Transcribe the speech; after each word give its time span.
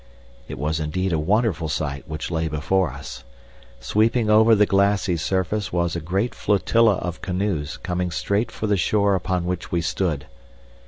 It 0.47 0.57
was 0.57 0.79
indeed 0.79 1.13
a 1.13 1.19
wonderful 1.19 1.69
sight 1.69 2.07
which 2.07 2.31
lay 2.31 2.47
before 2.47 2.91
us. 2.91 3.23
Sweeping 3.79 4.31
over 4.31 4.55
the 4.55 4.65
glassy 4.65 5.15
surface 5.15 5.71
was 5.71 5.95
a 5.95 5.99
great 6.01 6.33
flotilla 6.33 6.95
of 6.95 7.21
canoes 7.21 7.77
coming 7.77 8.09
straight 8.09 8.49
for 8.51 8.65
the 8.65 8.77
shore 8.77 9.13
upon 9.13 9.45
which 9.45 9.71
we 9.71 9.79
stood. 9.79 10.25